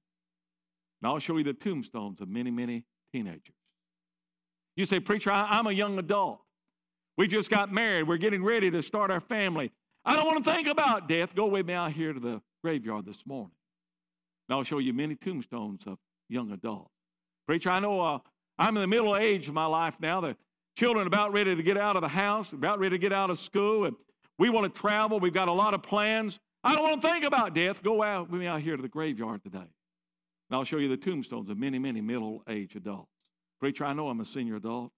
[1.02, 3.56] And I'll show you the tombstones of many, many teenagers.
[4.76, 6.40] You say, Preacher, I, am a young adult.
[7.18, 8.08] We just got married.
[8.08, 9.72] We're getting ready to start our family.
[10.06, 11.36] I don't want to think about death.
[11.36, 13.52] Go with me out here to the graveyard this morning.
[14.48, 15.98] And I'll show you many tombstones of
[16.30, 16.92] young adults.
[17.48, 18.20] Preacher, I know uh,
[18.58, 20.22] I'm in the middle age of my life now.
[20.22, 20.36] The
[20.78, 23.40] children about ready to get out of the house, about ready to get out of
[23.40, 23.96] school, and
[24.38, 25.20] we want to travel.
[25.20, 26.40] We've got a lot of plans.
[26.64, 27.84] I don't want to think about death.
[27.84, 29.60] Go out with me out here to the graveyard today.
[29.60, 33.12] And I'll show you the tombstones of many, many middle aged adults.
[33.60, 34.92] Preacher, I know I'm a senior adult.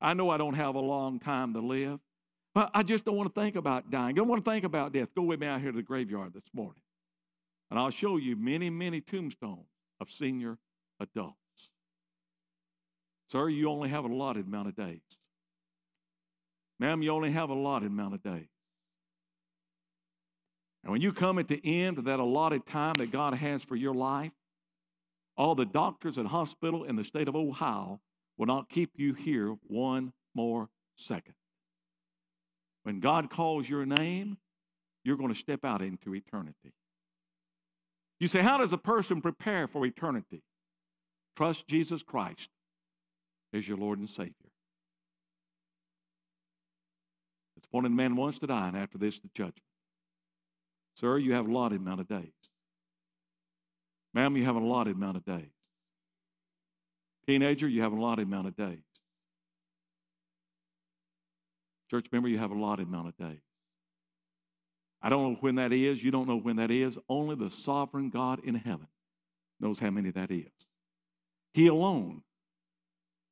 [0.00, 2.00] I know I don't have a long time to live,
[2.54, 4.10] but I just don't want to think about dying.
[4.10, 5.14] I don't want to think about death.
[5.14, 6.81] Go with me out here to the graveyard this morning.
[7.72, 9.64] And I'll show you many, many tombstones
[9.98, 10.58] of senior
[11.00, 11.38] adults.
[13.30, 15.00] Sir, you only have a allotted amount of days.
[16.78, 18.50] Ma'am, you only have a allotted amount of days.
[20.84, 23.74] And when you come at the end of that allotted time that God has for
[23.74, 24.32] your life,
[25.38, 28.02] all the doctors and hospital in the state of Ohio
[28.36, 31.36] will not keep you here one more second.
[32.82, 34.36] When God calls your name,
[35.04, 36.74] you're going to step out into eternity.
[38.22, 40.44] You say, How does a person prepare for eternity?
[41.34, 42.50] Trust Jesus Christ
[43.52, 44.52] as your Lord and Savior.
[47.56, 49.64] It's appointed man wants to die, and after this, the judgment.
[50.94, 52.30] Sir, you have a allotted amount of days.
[54.14, 55.50] Ma'am, you have a allotted amount of days.
[57.26, 58.84] Teenager, you have a allotted amount of days.
[61.90, 63.40] Church member, you have a allotted amount of days.
[65.02, 66.02] I don't know when that is.
[66.02, 66.98] You don't know when that is.
[67.08, 68.86] Only the sovereign God in heaven
[69.60, 70.50] knows how many that is.
[71.54, 72.22] He alone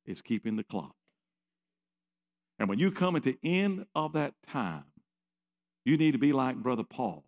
[0.05, 0.95] is keeping the clock.
[2.59, 4.83] And when you come at the end of that time,
[5.85, 7.23] you need to be like Brother Paul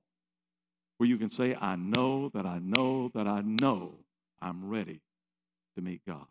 [0.97, 3.95] where you can say, I know that I know that I know
[4.41, 5.01] I'm ready
[5.75, 6.25] to meet God.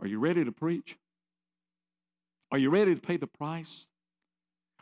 [0.00, 0.98] Are you ready to preach?
[2.50, 3.86] Are you ready to pay the price?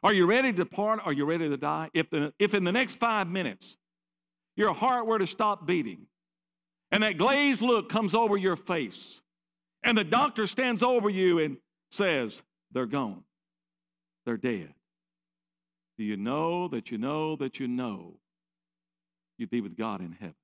[0.03, 1.01] Are you ready to depart?
[1.05, 1.91] Are you ready to die?
[1.95, 3.77] If, the, if in the next five minutes
[4.57, 6.07] your heart were to stop beating
[6.91, 9.23] and that glazed look comes over your face
[9.83, 11.57] and the doctor stands over you and
[11.91, 13.23] says, They're gone,
[14.27, 14.75] they're dead.
[15.99, 18.19] Do you know that you know that you know
[19.38, 20.35] you'd be with God in heaven?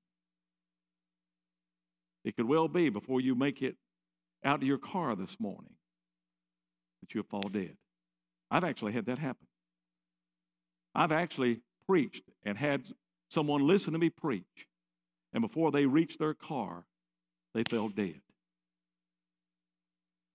[2.25, 3.77] It could well be before you make it
[4.45, 5.73] out to your car this morning
[7.01, 7.77] that you'll fall dead.
[8.51, 9.47] I've actually had that happen.
[10.95, 12.85] I've actually preached and had
[13.29, 14.67] someone listen to me preach,
[15.33, 16.85] and before they reached their car,
[17.55, 18.21] they fell dead.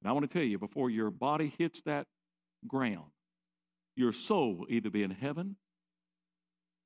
[0.01, 2.07] And I want to tell you, before your body hits that
[2.67, 3.11] ground,
[3.95, 5.55] your soul will either be in heaven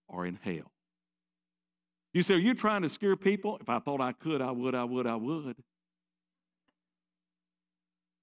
[0.07, 0.71] or in hell.
[2.13, 3.57] You say, Are you trying to scare people?
[3.61, 5.57] If I thought I could, I would, I would, I would.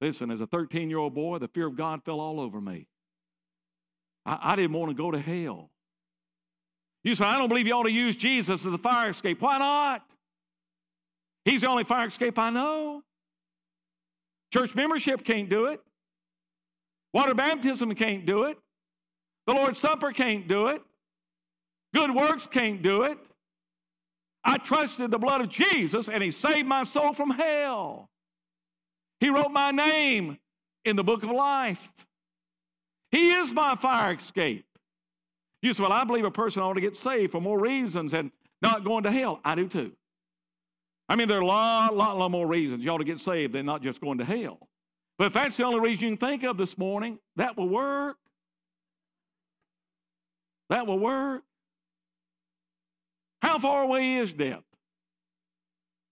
[0.01, 2.87] Listen, as a 13 year old boy, the fear of God fell all over me.
[4.25, 5.71] I, I didn't want to go to hell.
[7.03, 9.41] You say, I don't believe you ought to use Jesus as a fire escape.
[9.41, 10.03] Why not?
[11.45, 13.03] He's the only fire escape I know.
[14.53, 15.81] Church membership can't do it.
[17.13, 18.59] Water baptism can't do it.
[19.47, 20.83] The Lord's Supper can't do it.
[21.93, 23.19] Good works can't do it.
[24.43, 28.09] I trusted the blood of Jesus and He saved my soul from hell.
[29.21, 30.39] He wrote my name
[30.85, 31.93] in the book of life.
[33.15, 34.67] He is my fire escape.
[35.63, 38.33] You say, Well, I believe a person ought to get saved for more reasons than
[38.61, 39.41] not going to hell.
[39.45, 39.93] I do too.
[41.09, 43.53] I mean, there are a lot, lot, lot more reasons you ought to get saved
[43.53, 44.69] than not just going to hell.
[45.17, 48.17] But if that's the only reason you can think of this morning, that will work.
[50.71, 51.45] That will work.
[53.43, 54.65] How far away is death?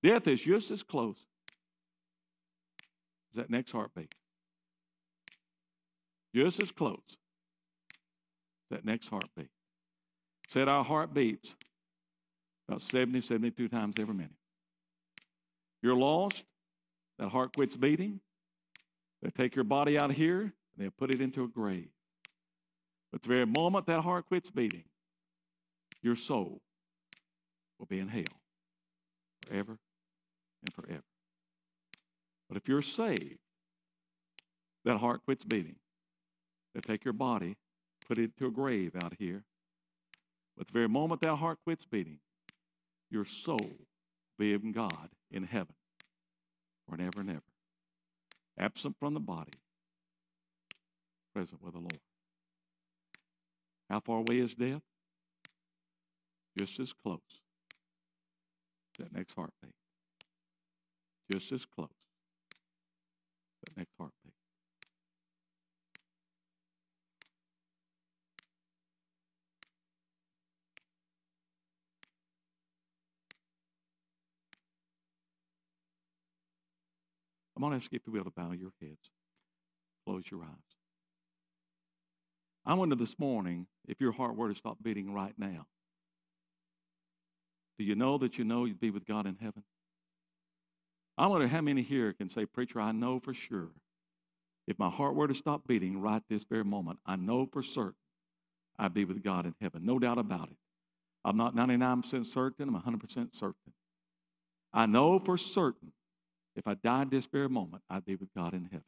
[0.05, 1.19] Death is just as close
[3.33, 4.15] as that next heartbeat.
[6.35, 7.18] Just as close
[8.73, 9.51] that next heartbeat.
[10.49, 11.55] Said our heart beats
[12.68, 14.33] about 70, 72 times every minute.
[15.83, 16.45] You're lost,
[17.18, 18.21] that heart quits beating.
[19.23, 21.88] They take your body out of here, and they put it into a grave.
[23.12, 24.85] But the very moment that heart quits beating,
[26.03, 26.61] your soul
[27.79, 28.25] will be in hell
[29.47, 29.79] forever
[30.64, 31.05] and forever.
[32.49, 33.38] But if you're saved,
[34.85, 35.77] that heart quits beating.
[36.75, 37.57] They take your body,
[38.07, 39.45] put it into a grave out here.
[40.57, 42.19] But the very moment that heart quits beating,
[43.11, 43.71] your soul
[44.39, 45.75] be in God in heaven
[46.89, 47.43] forever and ever.
[48.59, 49.53] Absent from the body,
[51.35, 52.01] present with the Lord.
[53.89, 54.83] How far away is death?
[56.59, 57.21] Just as close.
[58.99, 59.75] That next heartbeat.
[61.31, 61.89] Just as close.
[63.65, 64.22] That next heartbeat.
[77.62, 79.12] I'm going to ask you if you will to bow your heads,
[80.05, 80.48] close your eyes.
[82.66, 85.66] I wonder this morning if your heart were to stop beating right now.
[87.79, 89.62] Do you know that you know you'd be with God in heaven?
[91.16, 93.70] I wonder how many here can say, Preacher, I know for sure.
[94.66, 97.94] If my heart were to stop beating right this very moment, I know for certain
[98.77, 99.85] I'd be with God in heaven.
[99.85, 100.57] No doubt about it.
[101.25, 103.72] I'm not 99% certain, I'm 100% certain.
[104.72, 105.92] I know for certain
[106.57, 108.85] if I died this very moment, I'd be with God in heaven.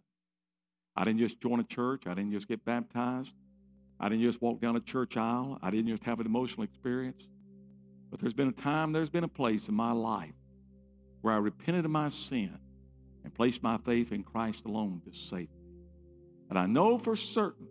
[0.97, 3.33] I didn't just join a church, I didn't just get baptized,
[3.99, 7.29] I didn't just walk down a church aisle, I didn't just have an emotional experience.
[8.11, 10.35] But there's been a time, there's been a place in my life
[11.23, 12.59] where I repented of my sin
[13.25, 15.65] and placed my faith in Christ alone to save me.
[16.51, 17.67] And I know for certain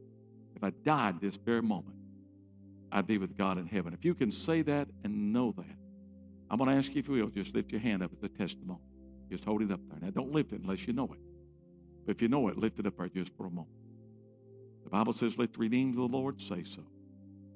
[0.56, 1.98] if I died this very moment,
[2.92, 3.94] I'd be with God in heaven.
[3.94, 5.78] If you can say that and know that,
[6.50, 8.30] I'm going to ask you if you will, just lift your hand up as a
[8.30, 8.82] testimony.
[9.30, 10.00] Just hold it up there.
[10.02, 11.20] Now, don't lift it unless you know it.
[12.06, 13.76] But if you know it, lift it up there just for a moment.
[14.84, 16.82] The Bible says, let the redeemed of the Lord say so.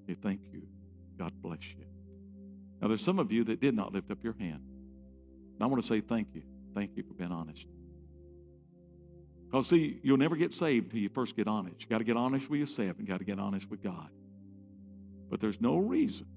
[0.08, 0.64] Hey, thank you.
[1.18, 1.86] God bless you.
[2.82, 4.62] Now, there's some of you that did not lift up your hand.
[5.56, 6.44] And I want to say thank you.
[6.74, 7.68] Thank you for being honest.
[9.46, 11.82] Because, see, you'll never get saved until you first get honest.
[11.82, 14.10] You got to get honest with yourself and got to get honest with God.
[15.30, 16.28] But there's no reason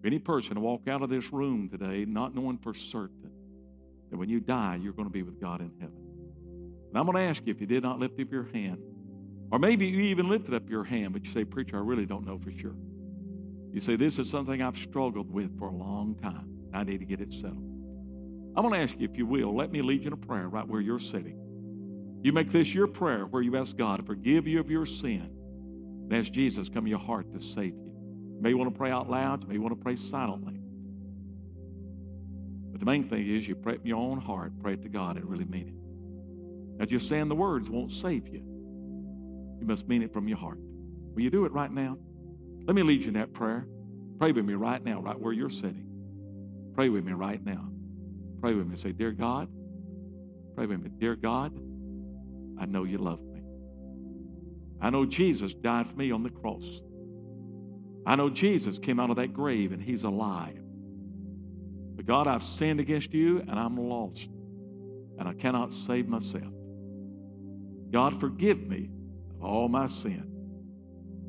[0.00, 3.30] for any person to walk out of this room today not knowing for certain
[4.10, 5.96] that when you die, you're going to be with God in heaven.
[6.88, 8.78] And I'm going to ask you if you did not lift up your hand,
[9.50, 12.26] or maybe you even lifted up your hand, but you say, Preacher, I really don't
[12.26, 12.74] know for sure.
[13.72, 16.48] You say, This is something I've struggled with for a long time.
[16.72, 17.62] I need to get it settled.
[18.56, 20.48] I'm going to ask you, if you will, let me lead you in a prayer
[20.48, 21.38] right where you're sitting.
[22.22, 25.30] You make this your prayer where you ask God to forgive you of your sin
[26.04, 27.92] and ask Jesus come in your heart to save you.
[28.36, 30.58] You may want to pray out loud, you may want to pray silently.
[32.76, 35.24] But the main thing is you pray your own heart, pray it to God and
[35.24, 36.78] really mean it.
[36.78, 38.42] Now, just saying the words won't save you.
[39.58, 40.58] You must mean it from your heart.
[41.14, 41.96] Will you do it right now?
[42.66, 43.66] Let me lead you in that prayer.
[44.18, 45.86] Pray with me right now, right where you're sitting.
[46.74, 47.66] Pray with me right now.
[48.42, 48.76] Pray with me.
[48.76, 49.48] Say, Dear God,
[50.54, 50.90] pray with me.
[50.98, 51.58] Dear God,
[52.60, 53.40] I know you love me.
[54.82, 56.82] I know Jesus died for me on the cross.
[58.04, 60.65] I know Jesus came out of that grave and he's alive.
[61.96, 64.30] But God, I've sinned against you and I'm lost,
[65.18, 66.52] and I cannot save myself.
[67.90, 68.90] God, forgive me
[69.34, 70.30] of all my sin.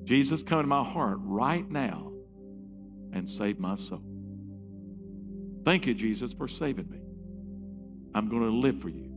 [0.03, 2.12] Jesus, come into my heart right now
[3.13, 4.03] and save my soul.
[5.65, 6.99] Thank you, Jesus, for saving me.
[8.13, 9.10] I'm going to live for you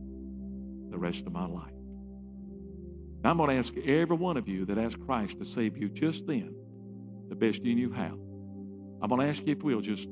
[0.89, 1.73] the rest of my life.
[3.23, 6.25] I'm going to ask every one of you that asked Christ to save you just
[6.27, 6.55] then
[7.29, 8.17] the best you knew how.
[9.01, 10.07] I'm going to ask you if we'll just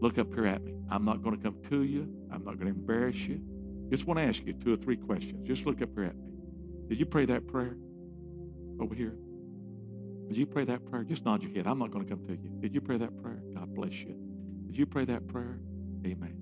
[0.00, 0.74] Look up here at me.
[0.90, 2.08] I'm not going to come to you.
[2.32, 3.40] I'm not going to embarrass you.
[3.90, 5.46] Just want to ask you two or three questions.
[5.46, 6.32] Just look up here at me.
[6.88, 7.76] Did you pray that prayer
[8.80, 9.16] over here?
[10.28, 11.04] Did you pray that prayer?
[11.04, 11.66] Just nod your head.
[11.66, 12.50] I'm not going to come to you.
[12.60, 13.40] Did you pray that prayer?
[13.54, 14.16] God bless you.
[14.66, 15.60] Did you pray that prayer?
[16.04, 16.36] Amen.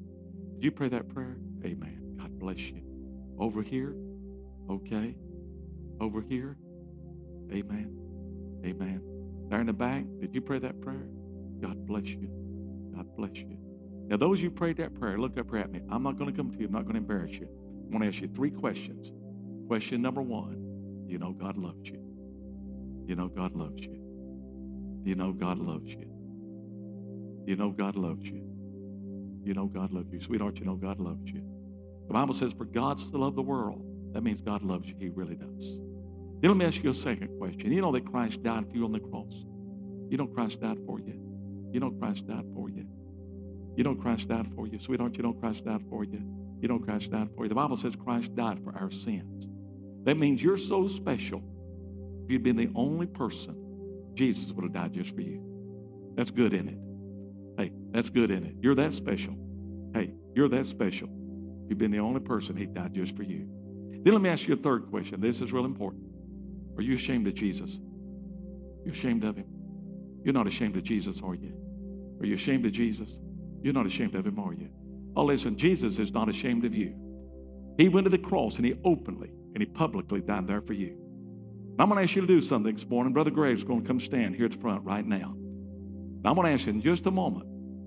[0.54, 1.36] Did you pray that prayer?
[1.64, 2.16] Amen.
[2.18, 2.82] God bless you.
[3.38, 3.94] Over here?
[4.70, 5.14] Okay.
[6.00, 6.56] Over here?
[7.52, 7.96] Amen.
[8.64, 9.02] Amen.
[9.48, 11.06] There in the back, did you pray that prayer?
[11.60, 12.43] God bless you.
[12.94, 13.58] God bless you.
[14.06, 15.80] Now, those you prayed that prayer, look up at me.
[15.90, 16.66] I'm not going to come to you.
[16.66, 17.48] I'm not going to embarrass you.
[17.48, 19.12] I want to ask you three questions.
[19.66, 22.00] Question number one You know God loves you.
[23.06, 24.00] You know God loves you.
[25.04, 26.10] You know God loves you?
[27.46, 28.42] You know God loves you?
[29.44, 30.20] You know God loves you.
[30.20, 31.42] Sweetheart, you know God loves you.
[32.08, 33.84] The Bible says, For God so love the world.
[34.12, 34.94] That means God loves you.
[34.98, 35.78] He really does.
[36.40, 37.72] Then let me ask you a second question.
[37.72, 39.44] You know that Christ died for you on the cross.
[40.08, 41.23] You know Christ died for you.
[41.74, 42.86] You know Christ died for you.
[43.76, 44.78] You know Christ died for you.
[44.78, 46.22] Sweetheart, you know Christ died for you.
[46.60, 47.48] You know Christ died for you.
[47.48, 49.48] The Bible says Christ died for our sins.
[50.04, 51.42] That means you're so special.
[52.24, 53.56] If you'd been the only person,
[54.14, 55.42] Jesus would have died just for you.
[56.14, 56.78] That's good in it.
[57.60, 58.54] Hey, that's good in it.
[58.60, 59.36] You're that special.
[59.94, 61.08] Hey, you're that special.
[61.64, 63.48] If you've been the only person, He died just for you.
[64.04, 65.20] Then let me ask you a third question.
[65.20, 66.04] This is real important.
[66.76, 67.80] Are you ashamed of Jesus?
[68.84, 69.53] You're ashamed of Him?
[70.24, 71.54] You're not ashamed of Jesus, are you?
[72.20, 73.20] Are you ashamed of Jesus?
[73.62, 74.70] You're not ashamed of Him, are you?
[75.16, 76.94] Oh, listen, Jesus is not ashamed of you.
[77.78, 80.98] He went to the cross and He openly and He publicly died there for you.
[81.78, 83.12] I'm going to ask you to do something this morning.
[83.12, 85.34] Brother Graves is going to come stand here at the front right now.
[86.22, 87.46] Now, I'm going to ask you in just a moment,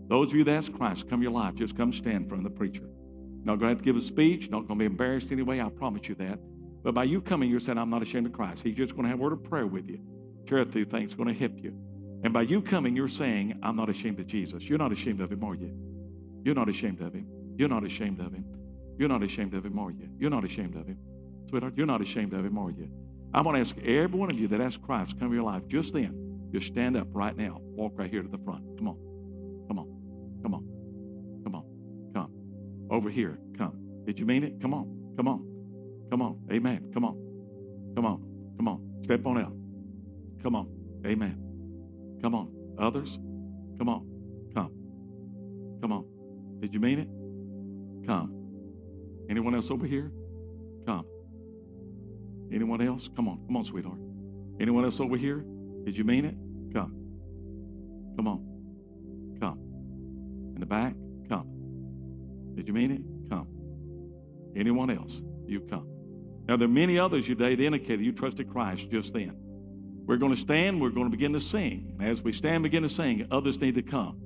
[0.10, 2.58] those of you that's Christ, come your life, just come stand in front of the
[2.58, 2.88] preacher.
[3.44, 5.70] Not going to have to give a speech, not going to be embarrassed anyway, I
[5.70, 6.40] promise you that.
[6.84, 8.64] But by you coming, you're saying, I'm not ashamed of Christ.
[8.64, 10.00] He's just going to have a word of prayer with you.
[10.48, 11.74] Share a few things going to help you.
[12.24, 14.64] And by you coming, you're saying, I'm not ashamed of Jesus.
[14.64, 15.72] You're not ashamed of him, are you?
[16.44, 17.28] You're not ashamed of him.
[17.58, 18.46] You're not ashamed of him.
[18.98, 20.10] You're not ashamed of him, are you?
[20.18, 20.98] You're not ashamed of him.
[21.50, 22.90] Sweetheart, you're not ashamed of him, are you?
[23.34, 25.68] I'm going to ask every one of you that asked Christ come to your life
[25.68, 27.60] just then just stand up right now.
[27.62, 28.64] Walk right here to the front.
[28.78, 28.98] Come on.
[29.68, 29.88] Come on.
[30.42, 30.64] Come on.
[31.44, 31.64] Come on.
[32.14, 32.32] Come.
[32.90, 33.38] Over here.
[33.58, 33.74] Come.
[34.06, 34.62] Did you mean it?
[34.62, 35.14] Come on.
[35.18, 35.46] Come on.
[36.10, 36.40] Come on.
[36.52, 36.90] Amen.
[36.94, 37.16] Come on.
[37.96, 38.24] Come on.
[38.58, 39.00] Come on.
[39.04, 39.54] Step on out.
[40.42, 40.70] Come on.
[41.06, 41.47] Amen.
[42.22, 42.52] Come on.
[42.78, 43.20] Others?
[43.78, 44.08] Come on.
[44.54, 44.72] Come.
[45.82, 46.06] Come on.
[46.60, 48.08] Did you mean it?
[48.08, 48.34] Come.
[49.30, 50.12] Anyone else over here?
[50.86, 51.06] Come.
[52.52, 53.10] Anyone else?
[53.16, 53.46] Come on.
[53.46, 54.00] Come on, sweetheart.
[54.60, 55.44] Anyone else over here?
[55.84, 56.36] Did you mean it?
[56.74, 56.94] Come.
[58.16, 59.38] Come on.
[59.40, 59.60] Come.
[60.56, 60.96] In the back?
[61.30, 61.48] Come.
[62.56, 63.02] Did you mean it?
[63.30, 63.48] Come.
[64.56, 65.22] Anyone else?
[65.46, 65.88] You come.
[66.48, 69.36] Now, there are many others today that indicated you trusted Christ just then.
[70.08, 71.96] We're going to stand, we're going to begin to sing.
[72.00, 74.18] And as we stand, begin to sing, others need to come.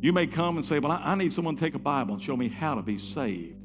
[0.00, 2.22] You may come and say, Well, I, I need someone to take a Bible and
[2.22, 3.56] show me how to be saved.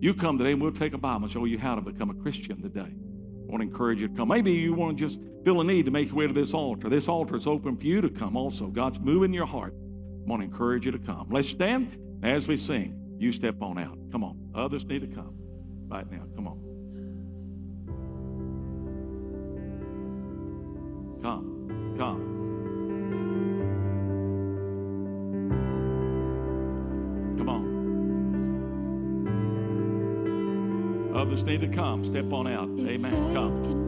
[0.00, 2.14] You come today and we'll take a Bible and show you how to become a
[2.14, 2.80] Christian today.
[2.80, 4.28] I want to encourage you to come.
[4.28, 6.90] Maybe you want to just feel a need to make your way to this altar.
[6.90, 8.66] This altar is open for you to come also.
[8.66, 9.72] God's moving your heart.
[9.72, 11.28] I want to encourage you to come.
[11.30, 13.16] Let's stand as we sing.
[13.18, 13.96] You step on out.
[14.12, 14.50] Come on.
[14.54, 15.34] Others need to come
[15.88, 16.24] right now.
[16.36, 16.67] Come on.
[21.98, 22.22] Come.
[27.38, 27.48] Come.
[27.48, 27.64] On.
[31.16, 32.04] Others need to come.
[32.04, 32.68] Step on out.
[32.78, 33.34] Amen.
[33.34, 33.87] Come.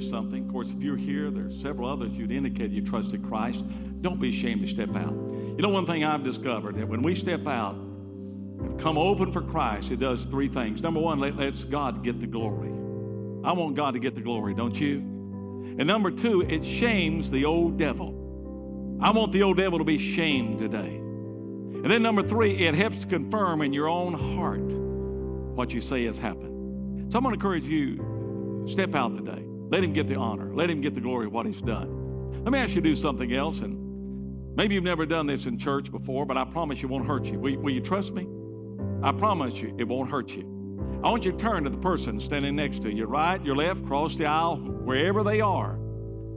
[0.00, 0.46] Something.
[0.46, 3.64] Of course, if you're here, there's several others you'd indicate you trusted Christ.
[4.00, 5.12] Don't be ashamed to step out.
[5.12, 9.42] You know, one thing I've discovered that when we step out and come open for
[9.42, 10.82] Christ, it does three things.
[10.82, 12.70] Number one, let, lets God get the glory.
[13.44, 14.98] I want God to get the glory, don't you?
[15.78, 18.98] And number two, it shames the old devil.
[19.00, 20.96] I want the old devil to be shamed today.
[20.96, 26.04] And then number three, it helps to confirm in your own heart what you say
[26.06, 27.12] has happened.
[27.12, 29.44] So I'm going to encourage you, step out today.
[29.68, 30.54] Let him get the honor.
[30.54, 32.42] Let him get the glory of what he's done.
[32.44, 33.60] Let me ask you to do something else.
[33.60, 33.86] And
[34.56, 37.38] Maybe you've never done this in church before, but I promise you won't hurt you.
[37.38, 38.26] Will, will you trust me?
[39.02, 41.00] I promise you it won't hurt you.
[41.04, 43.84] I want you to turn to the person standing next to you, right, your left,
[43.84, 45.78] cross the aisle, wherever they are.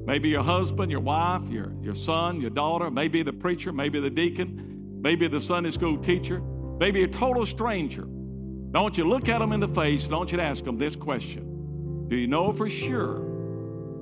[0.05, 4.09] Maybe your husband, your wife, your, your son, your daughter, maybe the preacher, maybe the
[4.09, 6.41] deacon, maybe the Sunday school teacher,
[6.77, 8.05] maybe a total stranger.
[8.71, 11.48] Don't you look at them in the face don't you ask them this question
[12.09, 13.23] Do you know for sure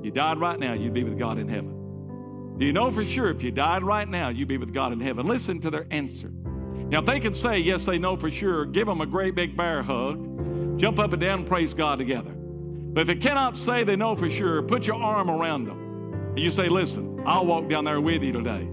[0.01, 2.55] you died right now, you'd be with God in heaven?
[2.57, 5.01] Do you know for sure if you died right now, you'd be with God in
[5.01, 5.27] heaven?
[5.27, 6.29] Listen to their answer.
[6.29, 9.57] Now, if they can say, yes, they know for sure, give them a great big
[9.57, 12.31] bear hug, jump up and down and praise God together.
[12.31, 16.13] But if they cannot say they know for sure, put your arm around them.
[16.29, 18.69] And you say, listen, I'll walk down there with you today.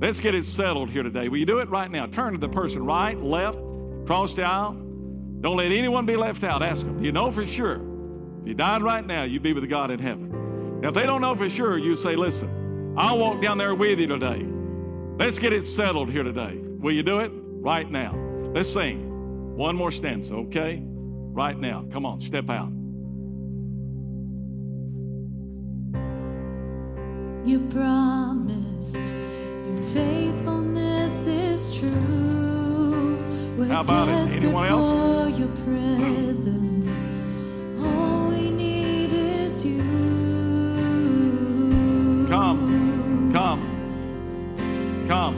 [0.00, 1.28] Let's get it settled here today.
[1.28, 2.06] Will you do it right now?
[2.06, 3.58] Turn to the person right, left,
[4.06, 4.72] cross the aisle.
[5.40, 6.64] Don't let anyone be left out.
[6.64, 7.95] Ask them, do you know for sure?
[8.46, 10.80] If you died right now, you'd be with God in heaven.
[10.80, 13.98] Now, if they don't know for sure, you say, listen, I'll walk down there with
[13.98, 14.46] you today.
[15.18, 16.56] Let's get it settled here today.
[16.56, 17.32] Will you do it?
[17.34, 18.14] Right now.
[18.54, 20.80] Let's sing one more stanza, okay?
[20.80, 21.86] Right now.
[21.92, 22.70] Come on, step out.
[27.44, 33.16] You promised your faithfulness is true.
[33.56, 34.36] We're How about it?
[34.36, 35.06] Anyone else?
[43.32, 43.60] Come,
[45.08, 45.34] come,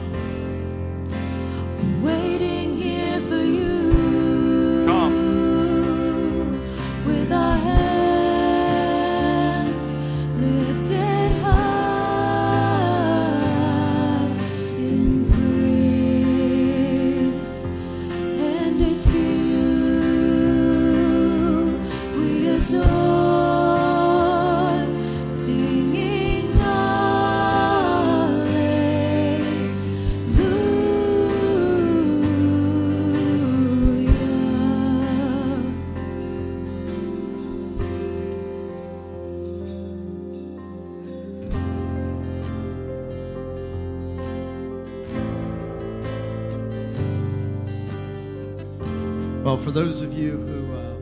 [49.69, 50.95] for those of you who uh,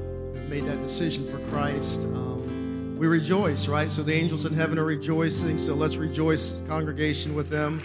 [0.50, 3.90] made that decision for Christ, um, we rejoice, right?
[3.90, 5.58] So the angels in heaven are rejoicing.
[5.58, 7.82] So let's rejoice, congregation, with them.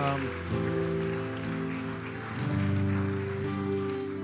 [0.00, 0.28] Um,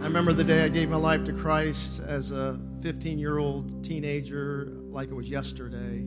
[0.03, 3.85] I remember the day I gave my life to Christ as a 15 year old
[3.85, 6.05] teenager, like it was yesterday.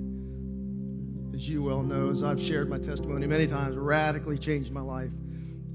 [1.34, 5.12] As you well know, as I've shared my testimony many times, radically changed my life.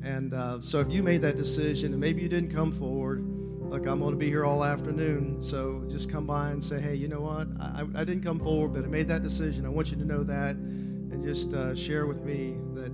[0.03, 3.36] And uh, so if you made that decision and maybe you didn't come forward,
[3.77, 5.43] look, I'm going to be here all afternoon.
[5.43, 7.47] So just come by and say, hey, you know what?
[7.61, 9.67] I, I didn't come forward, but I made that decision.
[9.67, 10.57] I want you to know that.
[10.57, 12.91] And just uh, share with me that,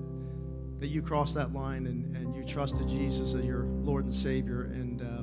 [0.81, 4.63] that you crossed that line and, and you trusted Jesus as your Lord and Savior.
[4.75, 5.23] And uh,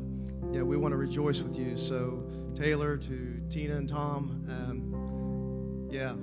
[0.55, 1.75] yeah, we want to rejoice with you.
[1.75, 2.23] So,
[2.55, 6.13] Taylor, to Tina and Tom, um, yeah,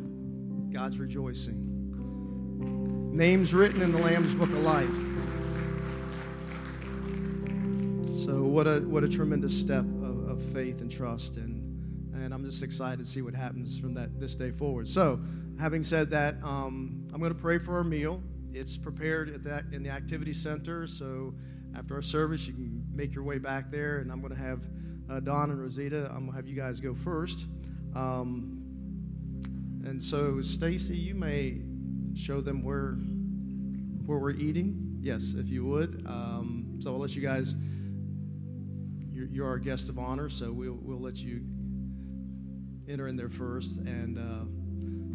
[0.73, 1.63] God's rejoicing.
[3.13, 4.89] Names written in the Lamb's Book of Life.
[8.27, 12.45] So what a what a tremendous step of, of faith and trust, and and I'm
[12.45, 14.89] just excited to see what happens from that this day forward.
[14.89, 15.21] So,
[15.61, 18.21] having said that, um, I'm going to pray for our meal.
[18.53, 20.89] It's prepared at that in the activity center.
[20.89, 21.37] So
[21.77, 24.67] after our service, you can make your way back there, and I'm going to have
[25.09, 26.07] uh, Don and Rosita.
[26.07, 27.47] I'm going to have you guys go first.
[27.95, 28.61] Um,
[29.85, 31.61] and so, Stacy, you may
[32.17, 32.95] show them where
[34.05, 34.99] where we're eating.
[35.01, 36.05] Yes, if you would.
[36.09, 37.55] Um, so I'll let you guys.
[39.27, 41.43] You're, you're our guest of honor, so we'll we'll let you
[42.89, 43.79] enter in there first.
[43.79, 44.45] And uh,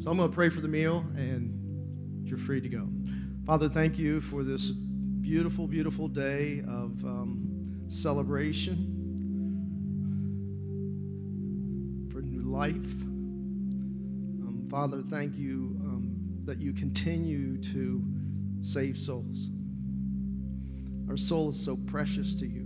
[0.02, 2.90] so I'm going to pray for the meal, and you're free to go.
[3.46, 8.98] Father, thank you for this beautiful, beautiful day of um, celebration
[12.12, 12.76] for new life.
[14.46, 18.04] Um, Father, thank you um, that you continue to
[18.62, 19.50] save souls.
[21.10, 22.61] Our soul is so precious to you.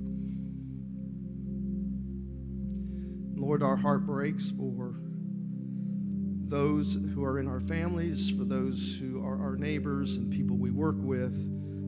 [3.46, 4.96] Lord, our heart breaks for
[6.48, 10.72] those who are in our families, for those who are our neighbors and people we
[10.72, 11.32] work with,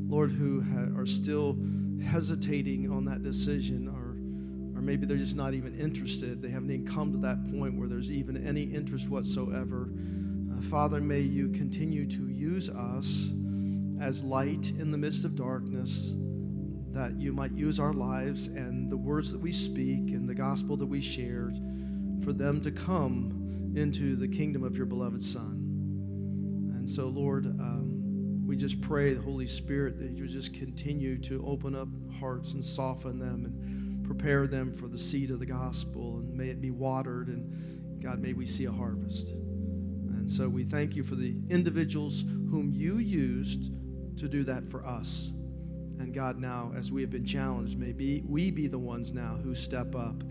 [0.08, 1.58] Lord, who ha- are still
[2.06, 6.44] hesitating on that decision, or, or maybe they're just not even interested.
[6.44, 9.90] They haven't even come to that point where there's even any interest whatsoever.
[9.92, 13.34] Uh, Father, may you continue to use us
[14.00, 16.14] as light in the midst of darkness,
[16.94, 20.78] that you might use our lives and the words that we speak and the gospel
[20.78, 21.52] that we share
[22.24, 26.74] for them to come into the kingdom of your beloved Son.
[26.76, 31.46] And so, Lord, um, we just pray, the Holy Spirit, that you just continue to
[31.46, 36.20] open up hearts and soften them and prepare them for the seed of the gospel.
[36.20, 37.28] And may it be watered.
[37.28, 39.30] And God, may we see a harvest.
[39.30, 43.72] And so we thank you for the individuals whom you used
[44.18, 45.32] to do that for us.
[46.00, 49.38] And God, now, as we have been challenged, may be, we be the ones now
[49.44, 50.22] who step up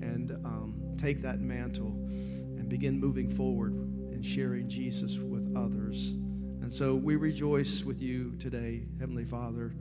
[0.00, 6.10] and um, take that mantle and begin moving forward and sharing Jesus with others.
[6.64, 9.74] And so we rejoice with you today, Heavenly Father,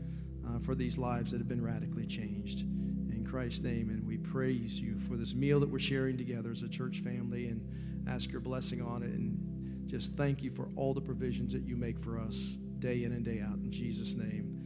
[0.47, 2.61] uh, for these lives that have been radically changed.
[2.61, 6.61] In Christ's name, and we praise you for this meal that we're sharing together as
[6.61, 9.11] a church family and ask your blessing on it.
[9.11, 13.13] And just thank you for all the provisions that you make for us day in
[13.13, 13.55] and day out.
[13.55, 14.63] In Jesus' name.